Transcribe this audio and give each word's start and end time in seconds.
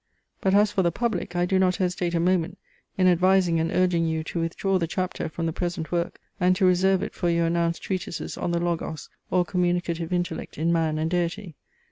But 0.41 0.55
as 0.55 0.71
for 0.71 0.81
the 0.81 0.91
Public 0.91 1.35
I 1.35 1.45
do 1.45 1.59
not 1.59 1.75
hesitate 1.75 2.15
a 2.15 2.19
moment 2.19 2.57
in 2.97 3.05
advising 3.05 3.59
and 3.59 3.71
urging 3.71 4.03
you 4.03 4.23
to 4.23 4.39
withdraw 4.39 4.79
the 4.79 4.87
Chapter 4.87 5.29
from 5.29 5.45
the 5.45 5.53
present 5.53 5.91
work, 5.91 6.19
and 6.39 6.55
to 6.55 6.65
reserve 6.65 7.03
it 7.03 7.13
for 7.13 7.29
your 7.29 7.45
announced 7.45 7.83
treatises 7.83 8.35
on 8.35 8.49
the 8.51 8.59
Logos 8.59 9.09
or 9.29 9.45
communicative 9.45 10.11
intellect 10.11 10.57
in 10.57 10.73
Man 10.73 10.97
and 10.97 11.11
Deity. 11.11 11.55